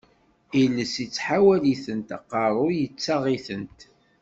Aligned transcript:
Iles 0.61 0.95
ittḥawal-itent, 1.05 2.09
aqeṛṛu 2.17 2.65
ittaɣ-itent. 2.85 3.79